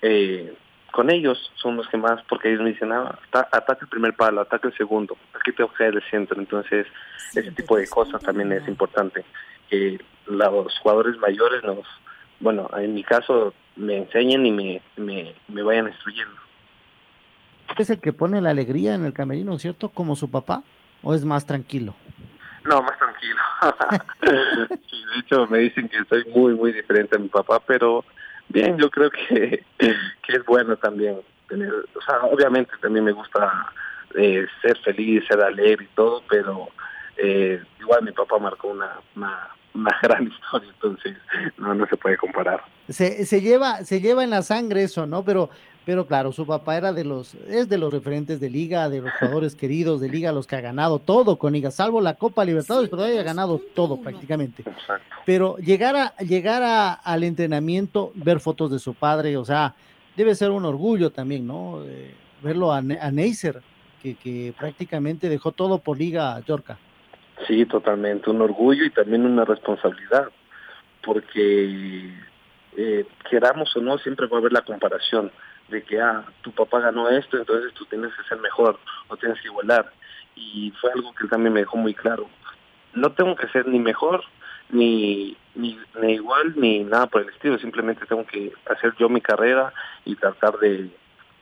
Eh, 0.00 0.54
con 0.90 1.10
ellos 1.10 1.50
son 1.56 1.76
los 1.76 1.88
que 1.88 1.96
más, 1.96 2.22
porque 2.28 2.50
ellos 2.50 2.62
me 2.62 2.72
dicen, 2.72 2.92
ah, 2.92 3.18
ataca 3.32 3.78
el 3.80 3.88
primer 3.88 4.14
palo, 4.14 4.42
ataca 4.42 4.68
el 4.68 4.76
segundo, 4.76 5.16
aquí 5.34 5.52
te 5.52 5.64
que 5.76 5.86
el 5.86 6.02
centro. 6.10 6.38
Entonces, 6.38 6.86
ese 7.34 7.50
tipo 7.52 7.76
de 7.76 7.88
cosas 7.88 8.22
también 8.22 8.52
es 8.52 8.66
importante. 8.68 9.24
Que 9.70 9.98
los 10.26 10.78
jugadores 10.78 11.16
mayores 11.18 11.64
nos, 11.64 11.86
bueno, 12.40 12.68
en 12.76 12.94
mi 12.94 13.02
caso, 13.02 13.54
me 13.74 13.96
enseñen 13.96 14.44
y 14.44 14.52
me, 14.52 14.82
me, 14.96 15.34
me 15.48 15.62
vayan 15.62 15.88
instruyendo 15.88 16.41
es 17.78 17.90
el 17.90 18.00
que 18.00 18.12
pone 18.12 18.40
la 18.40 18.50
alegría 18.50 18.94
en 18.94 19.04
el 19.04 19.12
camerino, 19.12 19.58
¿cierto? 19.58 19.88
Como 19.88 20.16
su 20.16 20.30
papá, 20.30 20.62
o 21.02 21.14
es 21.14 21.24
más 21.24 21.46
tranquilo? 21.46 21.94
No, 22.64 22.82
más 22.82 22.98
tranquilo. 22.98 23.40
sí, 24.90 25.04
de 25.14 25.20
hecho, 25.20 25.46
me 25.48 25.58
dicen 25.58 25.88
que 25.88 26.04
soy 26.08 26.24
muy, 26.34 26.54
muy 26.54 26.72
diferente 26.72 27.16
a 27.16 27.18
mi 27.18 27.28
papá, 27.28 27.60
pero 27.66 28.04
bien, 28.48 28.76
yo 28.78 28.90
creo 28.90 29.10
que, 29.10 29.64
que 29.78 30.32
es 30.32 30.44
bueno 30.46 30.76
también 30.76 31.20
tener, 31.48 31.72
o 31.72 32.00
sea, 32.06 32.20
obviamente 32.22 32.72
también 32.80 33.04
me 33.04 33.12
gusta 33.12 33.72
eh, 34.14 34.46
ser 34.60 34.78
feliz, 34.78 35.24
ser 35.26 35.42
alegre 35.42 35.84
y 35.84 35.94
todo, 35.94 36.22
pero 36.28 36.68
eh, 37.16 37.62
igual 37.80 38.02
mi 38.04 38.12
papá 38.12 38.38
marcó 38.38 38.68
una, 38.68 39.00
una, 39.16 39.48
una 39.74 39.98
gran 40.02 40.28
historia, 40.28 40.70
entonces 40.70 41.16
no, 41.58 41.74
no 41.74 41.86
se 41.86 41.96
puede 41.96 42.16
comparar. 42.16 42.62
Se, 42.88 43.24
se, 43.24 43.40
lleva, 43.40 43.84
se 43.84 44.00
lleva 44.00 44.24
en 44.24 44.30
la 44.30 44.42
sangre 44.42 44.84
eso, 44.84 45.06
¿no? 45.06 45.24
Pero, 45.24 45.50
pero 45.84 46.06
claro, 46.06 46.32
su 46.32 46.46
papá 46.46 46.76
era 46.76 46.92
de 46.92 47.04
los, 47.04 47.34
es 47.34 47.68
de 47.68 47.78
los 47.78 47.92
referentes 47.92 48.38
de 48.40 48.48
liga, 48.48 48.88
de 48.88 49.00
los 49.00 49.12
jugadores 49.18 49.56
queridos 49.56 50.00
de 50.00 50.08
liga, 50.08 50.30
los 50.30 50.46
que 50.46 50.56
ha 50.56 50.60
ganado 50.60 51.00
todo 51.00 51.38
con 51.38 51.52
liga, 51.52 51.70
salvo 51.70 52.00
la 52.00 52.14
Copa 52.14 52.44
Libertadores, 52.44 52.88
pero 52.88 53.02
ahí 53.02 53.18
ha 53.18 53.22
ganado 53.22 53.60
todo 53.74 53.96
prácticamente. 54.00 54.62
Exacto. 54.62 55.16
Pero 55.26 55.56
llegar 55.56 55.96
a, 55.96 56.16
llegar 56.18 56.62
a, 56.62 56.92
al 56.92 57.24
entrenamiento, 57.24 58.12
ver 58.14 58.38
fotos 58.38 58.70
de 58.70 58.78
su 58.78 58.94
padre, 58.94 59.36
o 59.36 59.44
sea, 59.44 59.74
debe 60.16 60.34
ser 60.34 60.50
un 60.50 60.64
orgullo 60.64 61.10
también, 61.10 61.46
¿no? 61.46 61.82
Eh, 61.84 62.14
verlo 62.42 62.72
a, 62.72 62.78
a 62.78 63.10
Neisser, 63.10 63.60
que, 64.02 64.14
que 64.14 64.54
prácticamente 64.58 65.28
dejó 65.28 65.52
todo 65.52 65.78
por 65.78 65.98
liga, 65.98 66.38
Yorca. 66.40 66.78
Sí, 67.46 67.66
totalmente, 67.66 68.30
un 68.30 68.40
orgullo 68.40 68.84
y 68.84 68.90
también 68.90 69.26
una 69.26 69.44
responsabilidad, 69.44 70.28
porque 71.04 72.12
eh, 72.76 73.04
queramos 73.28 73.74
o 73.76 73.80
no, 73.80 73.98
siempre 73.98 74.26
va 74.26 74.36
a 74.36 74.40
haber 74.40 74.52
la 74.52 74.62
comparación 74.62 75.32
de 75.68 75.82
que, 75.82 76.00
ah, 76.00 76.24
tu 76.42 76.52
papá 76.52 76.80
ganó 76.80 77.08
esto, 77.08 77.38
entonces 77.38 77.72
tú 77.74 77.84
tienes 77.86 78.12
que 78.14 78.24
ser 78.24 78.38
mejor 78.38 78.78
o 79.08 79.16
tienes 79.16 79.40
que 79.40 79.48
igualar. 79.48 79.92
Y 80.34 80.72
fue 80.80 80.90
algo 80.92 81.14
que 81.14 81.24
él 81.24 81.30
también 81.30 81.52
me 81.52 81.60
dejó 81.60 81.76
muy 81.76 81.94
claro. 81.94 82.28
No 82.94 83.12
tengo 83.12 83.36
que 83.36 83.48
ser 83.48 83.66
ni 83.66 83.78
mejor, 83.78 84.24
ni, 84.70 85.36
ni, 85.54 85.78
ni 86.00 86.14
igual, 86.14 86.54
ni 86.56 86.84
nada 86.84 87.06
por 87.06 87.22
el 87.22 87.28
estilo, 87.28 87.58
simplemente 87.58 88.06
tengo 88.06 88.26
que 88.26 88.52
hacer 88.70 88.94
yo 88.98 89.08
mi 89.08 89.20
carrera 89.20 89.72
y 90.04 90.16
tratar 90.16 90.58
de, 90.58 90.90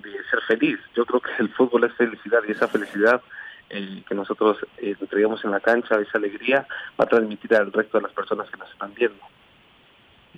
ser 0.02 0.40
feliz. 0.46 0.78
Yo 0.94 1.04
creo 1.06 1.20
que 1.20 1.30
el 1.38 1.48
fútbol 1.50 1.84
es 1.84 1.94
felicidad 1.94 2.40
y 2.46 2.52
esa 2.52 2.68
felicidad 2.68 3.20
eh, 3.68 4.02
que 4.08 4.14
nosotros 4.14 4.58
eh, 4.78 4.96
entregamos 5.00 5.44
en 5.44 5.52
la 5.52 5.60
cancha, 5.60 6.00
esa 6.00 6.18
alegría, 6.18 6.66
va 6.98 7.04
a 7.04 7.08
transmitir 7.08 7.54
al 7.54 7.72
resto 7.72 7.98
de 7.98 8.02
las 8.02 8.12
personas 8.12 8.50
que 8.50 8.56
nos 8.56 8.70
están 8.70 8.92
viendo. 8.94 9.20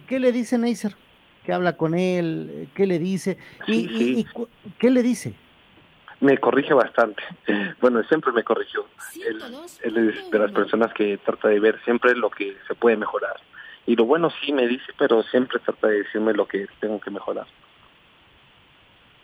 ¿Qué 0.06 0.18
le 0.18 0.32
dice 0.32 0.58
Neisser? 0.58 0.94
¿Qué 1.44 1.52
habla 1.52 1.76
con 1.76 1.94
él? 1.94 2.68
¿Qué 2.74 2.86
le 2.86 2.98
dice? 2.98 3.38
¿Y, 3.66 3.72
Sí, 3.74 3.88
y- 3.90 4.20
y 4.20 4.26
qué 4.78 4.90
le 4.90 5.02
dice? 5.02 5.34
Me 6.20 6.38
corrige 6.38 6.72
bastante. 6.74 7.22
Bueno, 7.80 8.02
siempre 8.04 8.30
me 8.32 8.44
corrigió. 8.44 8.86
Él, 9.26 9.42
él 9.82 10.08
es 10.10 10.30
de 10.30 10.38
las 10.38 10.52
personas 10.52 10.92
que 10.94 11.18
trata 11.18 11.48
de 11.48 11.58
ver 11.58 11.80
siempre 11.84 12.14
lo 12.14 12.30
que 12.30 12.56
se 12.68 12.74
puede 12.74 12.96
mejorar. 12.96 13.34
Y 13.86 13.96
lo 13.96 14.04
bueno 14.04 14.30
sí 14.40 14.52
me 14.52 14.68
dice, 14.68 14.84
pero 14.96 15.22
siempre 15.24 15.58
trata 15.58 15.88
de 15.88 16.04
decirme 16.04 16.32
lo 16.32 16.46
que 16.46 16.68
tengo 16.80 17.00
que 17.00 17.10
mejorar. 17.10 17.46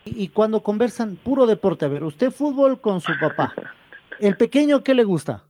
Y, 0.03 0.23
y 0.23 0.27
cuando 0.29 0.61
conversan, 0.61 1.15
puro 1.15 1.45
deporte, 1.45 1.85
a 1.85 1.87
ver, 1.87 2.03
usted 2.03 2.31
fútbol 2.31 2.81
con 2.81 2.99
su 2.99 3.13
papá. 3.17 3.53
¿El 4.19 4.35
pequeño 4.35 4.83
qué 4.83 4.93
le 4.93 5.05
gusta? 5.05 5.43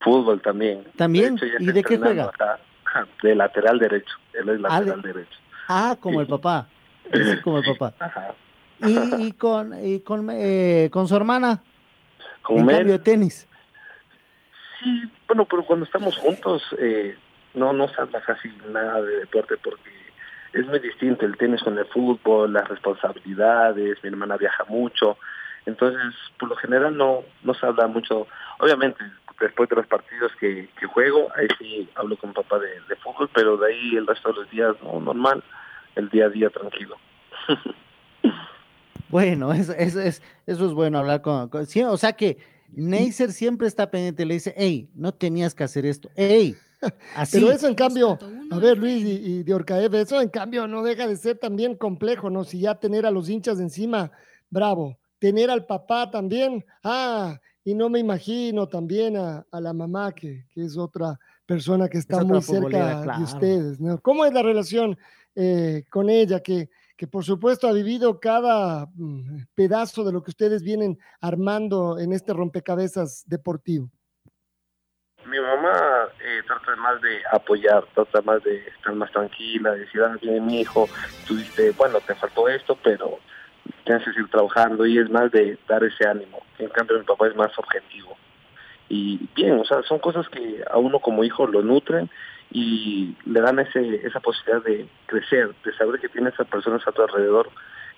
Fútbol 0.00 0.40
también. 0.40 0.84
¿También? 0.96 1.34
De 1.34 1.46
hecho, 1.46 1.58
ya 1.58 1.64
¿Y 1.64 1.72
de 1.72 1.82
qué 1.82 1.98
juega? 1.98 2.24
acá, 2.26 2.60
De 3.22 3.34
lateral 3.34 3.80
derecho. 3.80 4.14
Él 4.32 4.48
es 4.50 4.60
Ah, 4.64 4.80
de- 4.80 4.86
lateral 4.86 5.02
derecho. 5.02 5.38
Ah, 5.68 5.96
como 6.00 6.20
el 6.20 6.26
papá. 6.26 6.68
Como 7.44 7.58
el 7.58 7.64
papá. 7.64 7.94
Ajá. 7.98 8.34
Y, 8.80 9.26
y 9.26 9.32
con, 9.32 9.72
y 9.84 10.00
con, 10.00 10.28
eh, 10.30 10.88
con 10.90 11.06
su 11.06 11.14
hermana, 11.14 11.62
Con 12.42 12.58
en 12.58 12.66
cambio 12.66 12.92
de 12.94 12.98
tenis. 12.98 13.48
Sí, 14.80 15.10
bueno, 15.28 15.44
pero 15.44 15.64
cuando 15.64 15.84
estamos 15.84 16.16
juntos 16.16 16.62
eh, 16.78 17.16
no 17.54 17.72
no 17.72 17.88
se 17.88 18.00
habla 18.00 18.20
casi 18.22 18.48
nada 18.68 19.00
de 19.00 19.20
deporte 19.20 19.56
porque 19.62 19.90
es 20.52 20.66
muy 20.66 20.78
distinto 20.80 21.24
el 21.24 21.36
tenis 21.36 21.62
con 21.62 21.78
el 21.78 21.86
fútbol, 21.86 22.52
las 22.52 22.68
responsabilidades, 22.68 24.02
mi 24.02 24.08
hermana 24.08 24.36
viaja 24.36 24.64
mucho, 24.68 25.18
entonces 25.66 26.14
por 26.38 26.48
lo 26.48 26.56
general 26.56 26.96
no 26.96 27.22
no 27.42 27.54
se 27.54 27.66
habla 27.66 27.86
mucho, 27.86 28.26
obviamente 28.58 29.04
después 29.40 29.68
de 29.68 29.76
los 29.76 29.86
partidos 29.86 30.32
que, 30.40 30.68
que 30.78 30.86
juego, 30.86 31.28
ahí 31.36 31.46
sí 31.58 31.88
hablo 31.94 32.16
con 32.16 32.32
papá 32.32 32.58
de, 32.58 32.68
de 32.88 32.96
fútbol, 32.96 33.28
pero 33.34 33.56
de 33.56 33.72
ahí 33.72 33.96
el 33.96 34.06
resto 34.06 34.30
de 34.32 34.40
los 34.40 34.50
días 34.50 34.74
no 34.82 35.00
normal, 35.00 35.42
el 35.96 36.08
día 36.10 36.26
a 36.26 36.30
día 36.30 36.50
tranquilo. 36.50 36.96
Bueno, 39.08 39.52
eso, 39.52 39.72
eso, 39.74 40.00
es, 40.00 40.22
eso 40.46 40.66
es 40.66 40.72
bueno 40.72 40.98
hablar 40.98 41.22
con, 41.22 41.48
con- 41.48 41.66
sí, 41.66 41.82
o 41.82 41.96
sea 41.96 42.14
que 42.14 42.38
Neisser 42.72 43.30
siempre 43.30 43.68
está 43.68 43.88
pendiente, 43.90 44.24
le 44.24 44.34
dice, 44.34 44.52
hey, 44.56 44.88
no 44.94 45.12
tenías 45.12 45.54
que 45.54 45.62
hacer 45.62 45.86
esto, 45.86 46.10
hey, 46.16 46.56
así. 47.14 47.38
Pero 47.38 47.52
eso 47.52 47.68
en 47.68 47.74
cambio, 47.76 48.18
a 48.50 48.58
ver 48.58 48.76
Luis 48.76 49.04
y, 49.04 49.10
y 49.38 49.42
de 49.44 49.54
Orcaev, 49.54 49.94
eso 49.94 50.20
en 50.20 50.30
cambio 50.30 50.66
no 50.66 50.82
deja 50.82 51.06
de 51.06 51.16
ser 51.16 51.38
también 51.38 51.76
complejo, 51.76 52.28
¿no? 52.28 52.42
Si 52.42 52.58
ya 52.60 52.74
tener 52.74 53.06
a 53.06 53.12
los 53.12 53.28
hinchas 53.28 53.60
encima, 53.60 54.10
bravo. 54.50 54.98
Tener 55.20 55.48
al 55.48 55.64
papá 55.64 56.10
también, 56.10 56.64
ah, 56.82 57.38
y 57.64 57.74
no 57.74 57.88
me 57.88 57.98
imagino 57.98 58.68
también 58.68 59.16
a, 59.16 59.46
a 59.50 59.60
la 59.60 59.72
mamá, 59.72 60.12
que, 60.12 60.46
que 60.50 60.64
es 60.64 60.76
otra 60.76 61.18
persona 61.46 61.88
que 61.88 61.98
está 61.98 62.22
muy 62.22 62.42
cerca 62.42 63.02
claro. 63.02 63.18
de 63.18 63.24
ustedes, 63.24 63.80
¿no? 63.80 63.98
¿Cómo 64.00 64.26
es 64.26 64.32
la 64.32 64.42
relación 64.42 64.98
eh, 65.34 65.84
con 65.90 66.10
ella? 66.10 66.40
Que, 66.40 66.68
que 66.96 67.06
por 67.06 67.24
supuesto 67.24 67.66
ha 67.66 67.72
vivido 67.72 68.20
cada 68.20 68.86
mm, 68.94 69.46
pedazo 69.54 70.04
de 70.04 70.12
lo 70.12 70.22
que 70.22 70.30
ustedes 70.30 70.62
vienen 70.62 70.98
armando 71.20 71.98
en 71.98 72.12
este 72.12 72.34
rompecabezas 72.34 73.24
deportivo. 73.26 73.90
Mi 75.26 75.40
mamá 75.40 76.08
eh, 76.22 76.42
trata 76.46 76.76
más 76.76 77.00
de 77.00 77.22
apoyar, 77.32 77.82
trata 77.94 78.20
más 78.20 78.42
de 78.44 78.58
estar 78.58 78.94
más 78.94 79.10
tranquila, 79.10 79.72
de 79.72 79.80
decir, 79.80 80.02
ah, 80.02 80.18
bien, 80.20 80.44
mi 80.44 80.60
hijo, 80.60 80.86
tuviste, 81.26 81.70
bueno, 81.72 81.98
te 82.06 82.14
faltó 82.14 82.46
esto, 82.46 82.78
pero 82.84 83.18
tienes 83.84 84.04
que 84.04 84.12
seguir 84.12 84.28
trabajando 84.28 84.86
y 84.86 84.98
es 84.98 85.10
más 85.10 85.30
de 85.30 85.58
dar 85.68 85.82
ese 85.84 86.06
ánimo. 86.06 86.42
En 86.58 86.68
cambio, 86.68 86.98
mi 86.98 87.04
papá 87.04 87.28
es 87.28 87.36
más 87.36 87.56
objetivo. 87.58 88.16
Y 88.88 89.28
bien, 89.34 89.58
o 89.58 89.64
sea, 89.64 89.82
son 89.82 89.98
cosas 89.98 90.28
que 90.28 90.62
a 90.70 90.78
uno 90.78 90.98
como 90.98 91.24
hijo 91.24 91.46
lo 91.46 91.62
nutren 91.62 92.10
y 92.50 93.16
le 93.24 93.40
dan 93.40 93.58
ese, 93.58 94.06
esa 94.06 94.20
posibilidad 94.20 94.62
de 94.62 94.86
crecer, 95.06 95.54
de 95.64 95.72
saber 95.76 96.00
que 96.00 96.08
tienes 96.08 96.38
a 96.38 96.44
personas 96.44 96.86
a 96.86 96.92
tu 96.92 97.02
alrededor 97.02 97.50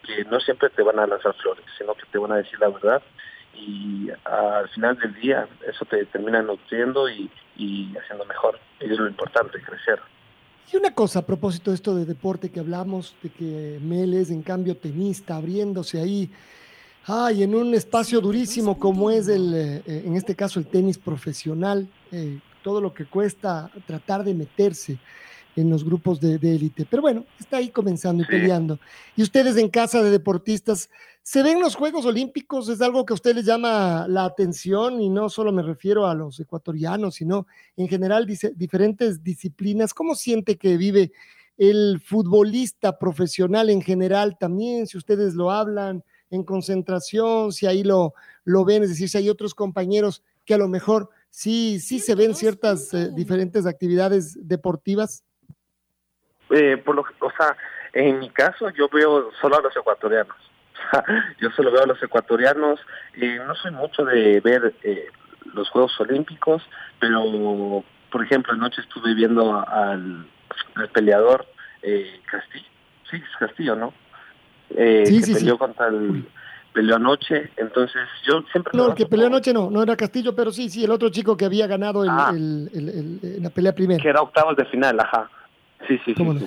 que 0.04 0.24
no 0.24 0.38
siempre 0.40 0.70
te 0.70 0.82
van 0.82 0.98
a 0.98 1.06
lanzar 1.06 1.34
flores, 1.34 1.64
sino 1.76 1.94
que 1.94 2.04
te 2.10 2.18
van 2.18 2.32
a 2.32 2.36
decir 2.36 2.58
la 2.60 2.68
verdad 2.68 3.02
y 3.58 4.08
al 4.24 4.68
final 4.68 4.98
del 4.98 5.14
día 5.14 5.48
eso 5.66 5.84
te 5.86 6.04
termina 6.06 6.42
nutriendo 6.42 7.08
y, 7.08 7.30
y 7.56 7.96
haciendo 7.96 8.24
mejor. 8.26 8.58
Y 8.80 8.92
es 8.92 8.98
lo 8.98 9.08
importante, 9.08 9.60
crecer. 9.62 10.00
Y 10.72 10.76
una 10.76 10.92
cosa 10.92 11.20
a 11.20 11.26
propósito 11.26 11.70
de 11.70 11.76
esto 11.76 11.94
de 11.94 12.04
deporte 12.04 12.50
que 12.50 12.58
hablamos, 12.58 13.14
de 13.22 13.30
que 13.30 13.78
Mel 13.80 14.14
es 14.14 14.30
en 14.30 14.42
cambio 14.42 14.76
tenista, 14.76 15.36
abriéndose 15.36 16.00
ahí, 16.00 16.28
ay, 17.04 17.44
en 17.44 17.54
un 17.54 17.72
espacio 17.72 18.20
durísimo 18.20 18.76
como 18.76 19.08
es 19.10 19.28
el, 19.28 19.54
eh, 19.54 19.82
eh, 19.86 20.02
en 20.04 20.16
este 20.16 20.34
caso 20.34 20.58
el 20.58 20.66
tenis 20.66 20.98
profesional, 20.98 21.88
eh, 22.10 22.40
todo 22.64 22.80
lo 22.80 22.92
que 22.92 23.06
cuesta 23.06 23.70
tratar 23.86 24.24
de 24.24 24.34
meterse 24.34 24.98
en 25.56 25.70
los 25.70 25.84
grupos 25.84 26.20
de 26.20 26.34
élite. 26.34 26.86
Pero 26.88 27.02
bueno, 27.02 27.24
está 27.40 27.56
ahí 27.56 27.70
comenzando 27.70 28.22
y 28.22 28.26
Sí. 28.26 28.30
peleando. 28.32 28.78
Y 29.16 29.22
ustedes 29.22 29.56
en 29.56 29.70
casa 29.70 30.02
de 30.02 30.10
deportistas, 30.10 30.90
¿se 31.22 31.42
ven 31.42 31.60
los 31.60 31.74
Juegos 31.74 32.04
Olímpicos? 32.04 32.68
¿Es 32.68 32.80
algo 32.82 33.04
que 33.06 33.12
a 33.12 33.16
ustedes 33.16 33.36
les 33.36 33.46
llama 33.46 34.06
la 34.08 34.26
atención? 34.26 35.00
Y 35.00 35.08
no 35.08 35.28
solo 35.30 35.52
me 35.52 35.62
refiero 35.62 36.06
a 36.06 36.14
los 36.14 36.38
ecuatorianos, 36.38 37.14
sino 37.16 37.46
en 37.76 37.88
general 37.88 38.26
dice, 38.26 38.52
diferentes 38.54 39.22
disciplinas. 39.24 39.94
¿Cómo 39.94 40.14
siente 40.14 40.56
que 40.56 40.76
vive 40.76 41.10
el 41.56 42.00
futbolista 42.04 42.98
profesional 42.98 43.70
en 43.70 43.80
general 43.80 44.36
también? 44.38 44.86
Si 44.86 44.98
ustedes 44.98 45.34
lo 45.34 45.50
hablan 45.50 46.04
en 46.30 46.42
concentración, 46.44 47.52
si 47.52 47.66
ahí 47.66 47.82
lo, 47.82 48.12
lo 48.44 48.64
ven, 48.64 48.82
es 48.82 48.90
decir, 48.90 49.08
si 49.08 49.16
hay 49.16 49.30
otros 49.30 49.54
compañeros 49.54 50.22
que 50.44 50.54
a 50.54 50.58
lo 50.58 50.68
mejor 50.68 51.08
sí, 51.30 51.80
sí 51.80 51.98
se 51.98 52.14
ven 52.14 52.34
ciertas 52.34 52.92
eh, 52.92 53.10
diferentes 53.14 53.64
actividades 53.66 54.36
deportivas. 54.46 55.22
Eh, 56.50 56.76
por 56.76 56.94
lo 56.94 57.04
que- 57.04 57.14
o 57.20 57.30
sea, 57.36 57.56
en 57.92 58.18
mi 58.20 58.30
caso 58.30 58.70
yo 58.70 58.88
veo 58.88 59.30
solo 59.40 59.58
a 59.58 59.62
los 59.62 59.76
ecuatorianos. 59.76 60.36
yo 61.40 61.50
solo 61.50 61.70
veo 61.72 61.82
a 61.82 61.86
los 61.86 62.02
ecuatorianos. 62.02 62.78
eh, 63.14 63.40
no 63.46 63.54
soy 63.56 63.70
mucho 63.72 64.04
de 64.04 64.40
ver 64.40 64.74
eh, 64.82 65.06
los 65.54 65.68
Juegos 65.70 65.98
Olímpicos, 66.00 66.62
pero 67.00 67.82
por 68.10 68.22
ejemplo 68.24 68.52
anoche 68.52 68.80
estuve 68.82 69.14
viendo 69.14 69.58
al, 69.66 70.26
al 70.74 70.88
peleador 70.90 71.46
eh, 71.82 72.20
Castillo. 72.30 72.66
Sí, 73.10 73.16
es 73.16 73.36
Castillo, 73.38 73.76
¿no? 73.76 73.92
Eh, 74.70 75.04
Sí, 75.06 75.20
que 75.20 75.26
sí, 75.26 75.34
sí. 75.34 75.40
peleó 75.40 75.58
contra 75.58 75.88
el 75.88 76.26
peleó 76.72 76.96
anoche, 76.96 77.50
entonces 77.56 78.02
yo 78.26 78.42
siempre 78.52 78.72
No, 78.74 78.88
el 78.88 78.94
que 78.94 79.06
peleó 79.06 79.28
anoche 79.28 79.50
no, 79.54 79.70
no 79.70 79.82
era 79.82 79.96
Castillo, 79.96 80.36
pero 80.36 80.50
sí, 80.52 80.68
sí, 80.68 80.84
el 80.84 80.90
otro 80.90 81.08
chico 81.08 81.34
que 81.34 81.46
había 81.46 81.66
ganado 81.66 82.04
el, 82.04 82.10
Ah. 82.12 82.30
el- 82.34 82.68
el- 82.74 82.88
el- 82.90 83.36
en 83.36 83.42
la 83.42 83.48
pelea 83.48 83.74
primera. 83.74 84.02
que 84.02 84.08
era 84.10 84.20
octavos 84.20 84.54
de 84.56 84.66
final, 84.66 85.00
ajá. 85.00 85.30
Sí, 85.86 85.98
sí, 85.98 86.02
sí, 86.06 86.14
¿Cómo 86.14 86.34
no? 86.34 86.40
sí. 86.40 86.46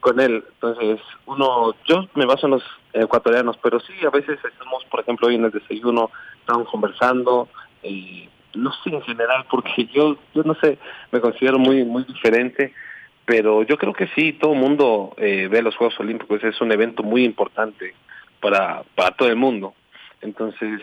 Con 0.00 0.20
él. 0.20 0.44
Entonces, 0.54 1.00
uno, 1.26 1.74
yo 1.86 2.06
me 2.14 2.26
baso 2.26 2.46
en 2.46 2.52
los 2.52 2.62
ecuatorianos, 2.92 3.56
pero 3.62 3.80
sí, 3.80 3.92
a 4.04 4.10
veces 4.10 4.38
estamos, 4.44 4.84
por 4.86 5.00
ejemplo, 5.00 5.28
hoy 5.28 5.36
en 5.36 5.44
el 5.44 5.50
desayuno, 5.50 6.10
estamos 6.40 6.68
conversando, 6.68 7.48
y 7.82 8.28
no 8.54 8.72
sé 8.82 8.90
en 8.90 9.02
general, 9.02 9.44
porque 9.50 9.86
yo, 9.94 10.16
yo 10.34 10.42
no 10.42 10.54
sé, 10.54 10.78
me 11.12 11.20
considero 11.20 11.58
muy, 11.58 11.84
muy 11.84 12.04
diferente, 12.04 12.72
pero 13.24 13.62
yo 13.62 13.76
creo 13.76 13.92
que 13.92 14.08
sí, 14.08 14.32
todo 14.32 14.52
el 14.52 14.60
mundo 14.60 15.14
eh, 15.16 15.48
ve 15.50 15.62
los 15.62 15.76
Juegos 15.76 15.98
Olímpicos, 15.98 16.42
es 16.44 16.60
un 16.60 16.72
evento 16.72 17.02
muy 17.02 17.24
importante 17.24 17.94
para, 18.40 18.84
para 18.94 19.12
todo 19.12 19.28
el 19.28 19.36
mundo. 19.36 19.74
Entonces, 20.20 20.80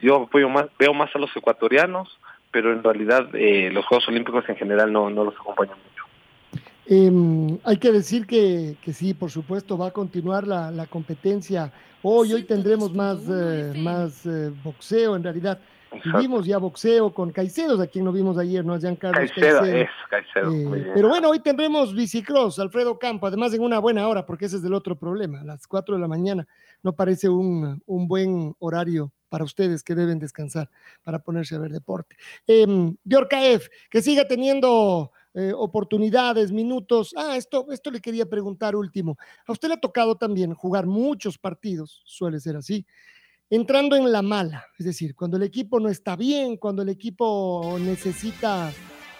yo 0.00 0.16
apoyo 0.22 0.48
más, 0.48 0.66
veo 0.78 0.94
más 0.94 1.14
a 1.14 1.18
los 1.18 1.34
ecuatorianos, 1.36 2.18
pero 2.50 2.72
en 2.72 2.82
realidad 2.82 3.28
eh, 3.34 3.70
los 3.72 3.84
Juegos 3.86 4.08
Olímpicos 4.08 4.48
en 4.48 4.56
general 4.56 4.92
no, 4.92 5.10
no 5.10 5.24
los 5.24 5.34
acompañan. 5.34 5.76
Eh, 6.90 7.58
hay 7.64 7.76
que 7.76 7.92
decir 7.92 8.26
que, 8.26 8.76
que, 8.82 8.94
sí, 8.94 9.12
por 9.12 9.30
supuesto, 9.30 9.76
va 9.76 9.88
a 9.88 9.90
continuar 9.90 10.46
la, 10.46 10.70
la 10.70 10.86
competencia. 10.86 11.70
Hoy, 12.02 12.32
hoy 12.32 12.44
tendremos 12.44 12.94
más, 12.94 13.18
eh, 13.28 13.74
más 13.76 14.24
eh, 14.24 14.50
boxeo 14.64 15.14
en 15.14 15.22
realidad. 15.22 15.60
Exacto. 15.92 16.18
Vimos 16.18 16.46
ya 16.46 16.58
boxeo 16.58 17.12
con 17.12 17.30
Caicedo, 17.30 17.80
a 17.80 17.86
quien 17.86 18.04
no 18.04 18.12
vimos 18.12 18.38
ayer, 18.38 18.64
¿no? 18.64 18.78
Giancarlo 18.78 19.18
Caicedo. 19.18 19.60
Caicedo. 19.60 19.82
Es, 19.82 19.90
Caicedo. 20.08 20.76
Eh, 20.76 20.90
pero 20.94 21.08
bueno, 21.08 21.28
hoy 21.28 21.40
tendremos 21.40 21.94
bicicross, 21.94 22.58
Alfredo 22.58 22.98
Campo, 22.98 23.26
además 23.26 23.52
en 23.52 23.62
una 23.62 23.78
buena 23.78 24.06
hora, 24.08 24.24
porque 24.24 24.46
ese 24.46 24.56
es 24.56 24.64
el 24.64 24.72
otro 24.72 24.98
problema. 24.98 25.40
A 25.40 25.44
las 25.44 25.66
4 25.66 25.94
de 25.94 26.00
la 26.00 26.08
mañana 26.08 26.46
no 26.82 26.94
parece 26.94 27.28
un, 27.28 27.82
un 27.86 28.08
buen 28.08 28.54
horario 28.60 29.12
para 29.28 29.44
ustedes 29.44 29.82
que 29.82 29.94
deben 29.94 30.18
descansar 30.18 30.70
para 31.02 31.18
ponerse 31.18 31.54
a 31.54 31.58
ver 31.58 31.70
deporte. 31.70 32.16
Eh, 32.46 32.66
que 33.90 34.02
siga 34.02 34.26
teniendo 34.26 35.12
eh, 35.38 35.52
oportunidades, 35.54 36.50
minutos. 36.50 37.14
Ah, 37.16 37.36
esto, 37.36 37.70
esto 37.70 37.92
le 37.92 38.00
quería 38.00 38.26
preguntar 38.26 38.74
último. 38.74 39.16
A 39.46 39.52
usted 39.52 39.68
le 39.68 39.74
ha 39.74 39.80
tocado 39.80 40.16
también 40.16 40.52
jugar 40.52 40.86
muchos 40.86 41.38
partidos, 41.38 42.02
suele 42.06 42.40
ser 42.40 42.56
así, 42.56 42.84
entrando 43.48 43.94
en 43.94 44.10
la 44.10 44.20
mala, 44.20 44.66
es 44.80 44.86
decir, 44.86 45.14
cuando 45.14 45.36
el 45.36 45.44
equipo 45.44 45.78
no 45.78 45.88
está 45.90 46.16
bien, 46.16 46.56
cuando 46.56 46.82
el 46.82 46.88
equipo 46.88 47.76
necesita, 47.78 48.72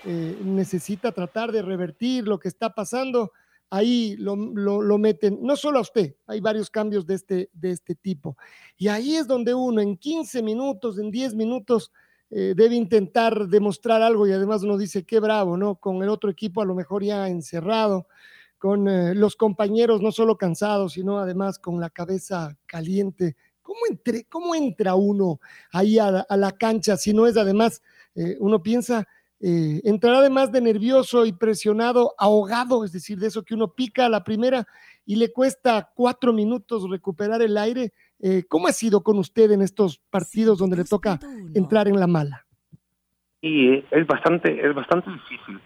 eh, 0.05 0.37
necesita 0.43 1.13
tratar 1.13 1.53
de 1.53 1.63
revertir 1.63 2.27
lo 2.27 2.41
que 2.41 2.49
está 2.49 2.75
pasando, 2.75 3.31
ahí 3.71 4.17
lo, 4.17 4.35
lo, 4.35 4.83
lo, 4.83 4.99
meten, 4.99 5.39
no 5.41 5.55
solo 5.55 5.79
a 5.79 5.83
usted, 5.83 6.17
hay 6.27 6.41
varios 6.41 6.69
cambios 6.69 7.07
de 7.07 7.15
este, 7.15 7.51
de 7.53 7.71
este 7.71 7.95
tipo. 7.95 8.37
Y 8.77 8.89
ahí 8.89 9.15
es 9.15 9.29
donde 9.29 9.55
uno 9.55 9.81
en 9.81 9.97
15 9.97 10.43
minutos, 10.43 10.99
en 10.99 11.13
10 11.13 11.37
minutos, 11.37 11.93
eh, 12.31 12.55
debe 12.57 12.75
intentar 12.75 13.49
demostrar 13.49 14.03
algo 14.03 14.27
y 14.27 14.33
además 14.33 14.63
uno 14.63 14.77
dice, 14.77 15.05
qué 15.05 15.21
bravo, 15.21 15.57
¿no? 15.57 15.77
Con 15.77 16.03
el 16.03 16.09
otro 16.09 16.31
equipo 16.31 16.61
a 16.61 16.67
lo 16.67 16.75
mejor 16.75 17.03
ya 17.03 17.29
encerrado, 17.29 18.07
con 18.59 18.89
eh, 18.89 19.15
los 19.15 19.37
compañeros 19.37 20.03
no 20.03 20.13
solo 20.13 20.37
cansados, 20.37 20.95
sino 20.95 21.19
además 21.19 21.59
con 21.59 21.81
la 21.81 21.91
cabeza 21.91 22.57
caliente. 22.67 23.37
¿Cómo, 23.63 23.81
entre, 23.89 24.25
cómo 24.25 24.55
entra 24.55 24.95
uno 24.95 25.41
ahí 25.73 25.99
a, 25.99 26.27
la 26.29 26.53
cancha 26.53 26.97
si 26.97 27.13
no 27.13 27.27
es 27.27 27.37
además, 27.37 27.83
eh, 28.15 28.37
uno 28.41 28.63
piensa, 28.63 29.07
eh, 29.41 29.81
entrar 29.85 30.15
además 30.17 30.51
de 30.51 30.61
nervioso 30.61 31.25
y 31.25 31.33
presionado, 31.33 32.15
ahogado, 32.19 32.85
es 32.85 32.93
decir, 32.93 33.19
de 33.19 33.29
eso 33.29 33.45
que 33.45 33.55
uno 33.55 33.75
pica 33.75 34.07
a 34.07 34.09
la 34.09 34.25
primera 34.25 34.67
y 35.05 35.17
le 35.17 35.33
cuesta 35.33 35.93
cuatro 35.95 36.33
minutos 36.33 36.89
recuperar 36.91 37.43
el 37.43 37.57
aire? 37.57 37.93
Eh, 38.21 38.45
¿Cómo 38.49 38.69
ha 38.69 38.73
sido 38.73 39.03
con 39.03 39.19
usted 39.19 39.51
en 39.53 39.63
estos 39.63 39.99
partidos 40.11 40.59
donde 40.59 40.77
le 40.77 40.85
toca 40.85 41.19
entrar 41.55 41.87
en 41.89 42.01
la 42.01 42.07
mala? 42.07 42.47
Y 43.41 43.85
es 43.91 44.07
bastante, 44.07 44.67
es 44.67 44.75
bastante 44.75 45.11
difícil, 45.11 45.61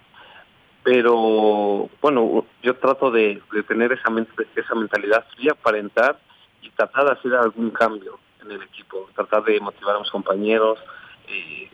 pero 0.83 1.89
bueno, 2.03 2.45
yo 2.63 2.77
trato 2.77 3.11
de, 3.11 3.41
de 3.53 3.63
tener 3.63 3.93
esa, 3.93 4.11
esa 4.57 4.75
mentalidad 4.75 5.25
fría 5.35 5.55
para 5.55 5.79
entrar 5.79 6.19
y 6.61 6.69
tratar 6.71 7.07
de 7.07 7.13
hacer 7.13 7.35
algún 7.35 7.71
cambio 7.71 8.19
en 8.45 8.51
el 8.51 8.63
equipo, 8.63 9.09
tratar 9.15 9.45
de 9.45 9.59
motivar 9.61 9.97
a 9.97 10.01
mis 10.01 10.11
compañeros. 10.11 10.79
Eh, 11.29 11.71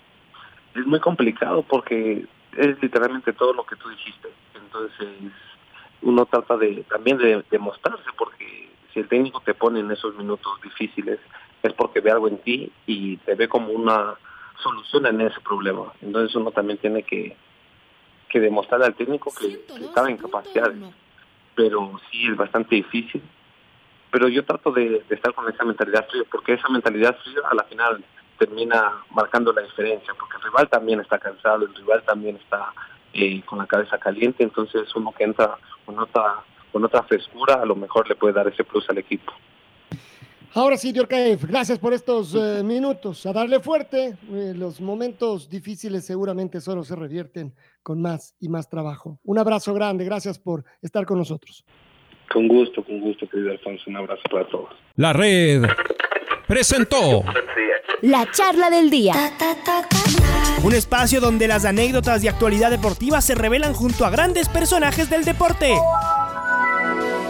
es 0.75 0.87
muy 0.87 1.01
complicado 1.01 1.63
porque 1.63 2.27
es 2.57 2.83
literalmente 2.83 3.33
todo 3.33 3.53
lo 3.53 3.65
que 3.65 3.77
tú 3.77 3.89
dijiste. 3.89 4.29
Entonces, 4.55 5.09
uno 6.03 6.27
trata 6.27 6.57
de 6.57 6.85
también 6.89 7.19
de, 7.19 7.43
de 7.51 7.59
mostrarse 7.59 8.09
porque 8.17 8.68
si 8.99 9.03
el 9.03 9.09
técnico 9.09 9.41
te 9.41 9.55
pone 9.55 9.81
en 9.81 9.91
esos 9.91 10.17
minutos 10.17 10.61
difíciles 10.63 11.21
es 11.63 11.73
porque 11.75 12.01
ve 12.01 12.11
algo 12.11 12.27
en 12.29 12.39
ti 12.39 12.73
y 12.87 13.17
te 13.19 13.35
ve 13.35 13.49
como 13.49 13.69
una 13.69 14.15
solución 14.63 15.07
en 15.07 15.21
ese 15.21 15.41
problema. 15.41 15.93
Entonces 16.03 16.35
uno 16.35 16.51
también 16.51 16.79
tiene 16.79 17.03
que, 17.05 17.37
que 18.29 18.41
demostrarle 18.41 18.87
al 18.87 18.95
técnico 18.95 19.33
que, 19.39 19.61
que 19.67 19.85
estaba 19.85 20.11
en 20.11 20.17
capacidades. 20.17 20.79
Pero 21.55 22.01
sí 22.11 22.27
es 22.29 22.37
bastante 22.37 22.77
difícil. 22.77 23.23
Pero 24.11 24.29
yo 24.29 24.45
trato 24.45 24.73
de, 24.73 25.05
de, 25.09 25.15
estar 25.15 25.35
con 25.35 25.49
esa 25.53 25.65
mentalidad 25.65 26.09
fría, 26.09 26.23
porque 26.31 26.55
esa 26.55 26.69
mentalidad 26.69 27.17
fría 27.23 27.41
a 27.51 27.55
la 27.55 27.65
final 27.65 28.05
termina 28.39 29.05
marcando 29.11 29.53
la 29.53 29.63
diferencia, 29.63 30.15
porque 30.19 30.37
el 30.37 30.43
rival 30.45 30.69
también 30.69 31.01
está 31.01 31.19
cansado, 31.19 31.67
el 31.67 31.75
rival 31.75 32.03
también 32.05 32.37
está 32.37 32.73
eh, 33.13 33.43
con 33.43 33.59
la 33.59 33.67
cabeza 33.67 33.99
caliente, 33.99 34.45
entonces 34.45 34.95
uno 34.95 35.13
que 35.13 35.25
entra 35.25 35.59
con 35.85 35.99
otra 35.99 36.43
con 36.73 36.85
otra 36.85 37.03
frescura, 37.03 37.55
a 37.55 37.67
lo 37.67 37.77
mejor 37.77 38.09
le 38.09 38.15
puede 38.15 38.35
dar 38.35 38.49
ese 38.49 38.65
plus 38.65 38.89
al 38.91 38.99
equipo. 38.99 39.33
Ahora 40.55 40.77
sí, 40.77 40.93
Diorcaef, 40.93 41.45
gracias 41.45 41.79
por 41.79 41.93
estos 41.93 42.35
eh, 42.35 42.63
minutos. 42.65 43.25
A 43.27 43.33
darle 43.33 43.61
fuerte. 43.61 44.17
Eh, 44.33 44.55
los 44.57 44.81
momentos 44.81 45.49
difíciles 45.49 46.07
seguramente 46.07 46.61
solo 46.61 46.83
se 46.83 46.97
revierten 46.97 47.55
con 47.83 48.01
más 48.01 48.35
y 48.41 48.49
más 48.49 48.69
trabajo. 48.69 49.19
Un 49.25 49.39
abrazo 49.39 49.75
grande. 49.75 50.05
Gracias 50.05 50.39
por 50.39 50.65
estar 50.81 51.05
con 51.05 51.19
nosotros. 51.19 51.65
Con 52.33 52.49
gusto, 52.49 52.83
con 52.83 53.01
gusto, 53.01 53.29
querido 53.29 53.53
Alfonso. 53.53 53.85
Un 53.89 53.97
abrazo 53.97 54.23
para 54.31 54.49
todos. 54.49 54.71
La 54.97 55.13
red 55.13 55.65
presentó 56.47 57.25
la 58.03 58.31
charla 58.31 58.71
del 58.71 58.91
día. 58.91 59.13
Un 60.65 60.75
espacio 60.75 61.21
donde 61.21 61.47
las 61.47 61.65
anécdotas 61.65 62.23
de 62.23 62.31
actualidad 62.31 62.71
deportiva 62.71 63.21
se 63.21 63.35
revelan 63.35 63.75
junto 63.75 64.05
a 64.05 64.11
grandes 64.11 64.49
personajes 64.49 65.11
del 65.11 65.25
deporte. 65.25 65.77